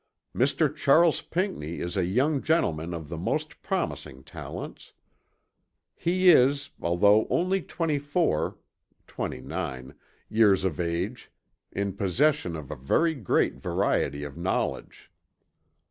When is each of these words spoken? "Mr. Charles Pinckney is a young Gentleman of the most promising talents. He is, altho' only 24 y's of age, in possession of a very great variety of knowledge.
"Mr. 0.35 0.75
Charles 0.75 1.21
Pinckney 1.21 1.79
is 1.79 1.95
a 1.95 2.03
young 2.05 2.41
Gentleman 2.41 2.91
of 2.91 3.07
the 3.07 3.19
most 3.19 3.61
promising 3.61 4.23
talents. 4.23 4.93
He 5.95 6.29
is, 6.29 6.71
altho' 6.81 7.27
only 7.29 7.61
24 7.61 8.57
y's 10.31 10.63
of 10.63 10.79
age, 10.79 11.31
in 11.71 11.93
possession 11.93 12.55
of 12.55 12.71
a 12.71 12.75
very 12.75 13.13
great 13.13 13.57
variety 13.59 14.23
of 14.23 14.35
knowledge. 14.35 15.11